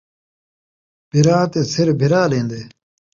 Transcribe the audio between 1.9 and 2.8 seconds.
بھرا ݙین٘دے